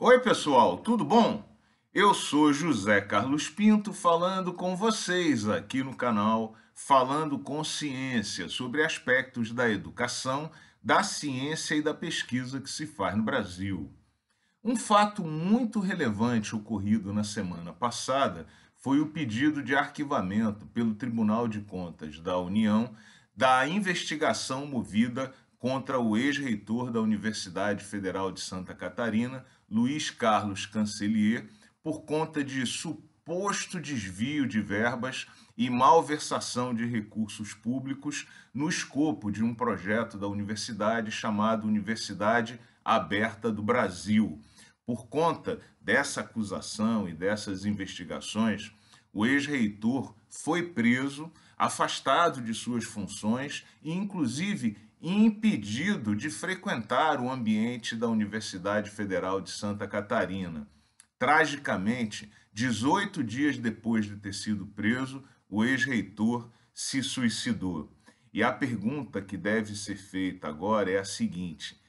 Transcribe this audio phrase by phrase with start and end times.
[0.00, 1.44] Oi, pessoal, tudo bom?
[1.92, 8.84] Eu sou José Carlos Pinto falando com vocês aqui no canal Falando com Ciência sobre
[8.84, 13.92] aspectos da educação, da ciência e da pesquisa que se faz no Brasil.
[14.62, 18.46] Um fato muito relevante ocorrido na semana passada
[18.76, 22.94] foi o pedido de arquivamento pelo Tribunal de Contas da União
[23.36, 31.48] da investigação movida contra o ex-reitor da Universidade Federal de Santa Catarina, Luiz Carlos Cancelier,
[31.82, 35.26] por conta de suposto desvio de verbas
[35.56, 43.50] e malversação de recursos públicos no escopo de um projeto da universidade chamado Universidade Aberta
[43.50, 44.40] do Brasil.
[44.86, 48.72] Por conta dessa acusação e dessas investigações,
[49.12, 57.96] o ex-reitor foi preso, afastado de suas funções e, inclusive, impedido de frequentar o ambiente
[57.96, 60.68] da Universidade Federal de Santa Catarina.
[61.18, 67.92] Tragicamente, 18 dias depois de ter sido preso, o ex-reitor se suicidou.
[68.32, 71.80] E a pergunta que deve ser feita agora é a seguinte: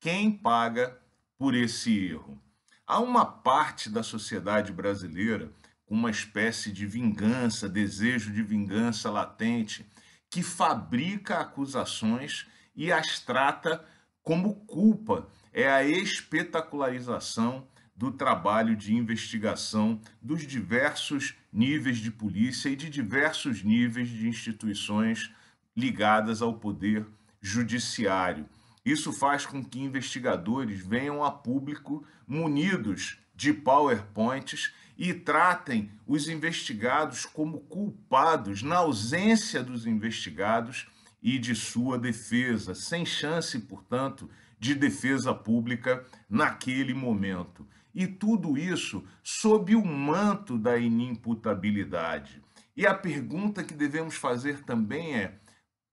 [0.00, 0.98] quem paga
[1.38, 2.38] por esse erro?
[2.86, 5.50] Há uma parte da sociedade brasileira
[5.86, 9.86] com uma espécie de vingança, desejo de vingança latente,
[10.30, 13.84] que fabrica acusações e as trata
[14.22, 15.28] como culpa.
[15.52, 23.62] É a espetacularização do trabalho de investigação dos diversos níveis de polícia e de diversos
[23.62, 25.30] níveis de instituições
[25.76, 27.06] ligadas ao poder
[27.40, 28.48] judiciário.
[28.84, 37.24] Isso faz com que investigadores venham a público munidos de PowerPoints e tratem os investigados
[37.26, 40.86] como culpados na ausência dos investigados
[41.22, 47.66] e de sua defesa, sem chance, portanto, de defesa pública naquele momento.
[47.94, 52.42] E tudo isso sob o manto da inimputabilidade.
[52.76, 55.38] E a pergunta que devemos fazer também é: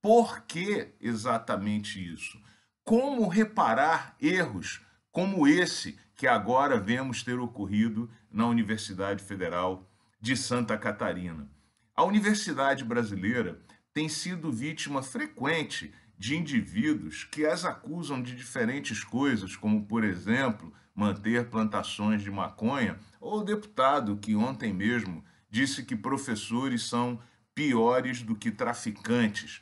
[0.02, 2.40] por que exatamente isso?
[2.84, 4.80] Como reparar erros
[5.12, 9.90] como esse que agora vemos ter ocorrido na Universidade Federal
[10.20, 11.50] de Santa Catarina.
[11.96, 13.60] A universidade brasileira
[13.92, 20.72] tem sido vítima frequente de indivíduos que as acusam de diferentes coisas, como, por exemplo,
[20.94, 27.18] manter plantações de maconha, ou o deputado que ontem mesmo disse que professores são
[27.52, 29.60] piores do que traficantes.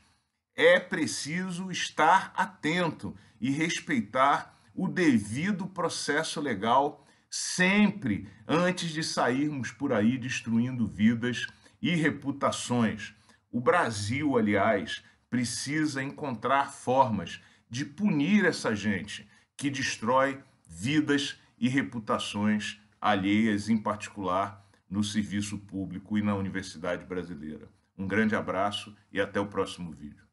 [0.55, 9.93] É preciso estar atento e respeitar o devido processo legal sempre antes de sairmos por
[9.93, 11.47] aí destruindo vidas
[11.83, 13.15] e reputações.
[13.53, 22.81] O Brasil, aliás, precisa encontrar formas de punir essa gente que destrói vidas e reputações
[22.99, 27.69] alheias, em particular no serviço público e na universidade brasileira.
[27.99, 30.30] Um grande abraço e até o próximo vídeo.